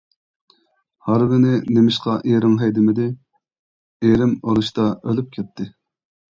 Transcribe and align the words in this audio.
-ھارۋىنى 1.07 1.59
نېمىشقا 1.75 2.15
ئېرىڭ 2.31 2.57
ھەيدىمىدى؟ 2.63 3.07
-ئېرىم 3.13 4.35
ئۇرۇشتا 4.43 4.91
ئۆلۈپ 5.01 5.33
كەتتى. 5.39 5.73